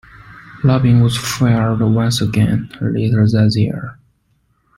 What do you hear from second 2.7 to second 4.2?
later that year.